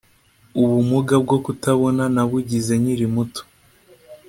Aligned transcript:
ubumuga 0.61 1.15
bwo 1.23 1.37
kutabona 1.45 2.03
nabugize 2.13 2.73
nkiri 2.81 3.05
muto 3.13 3.41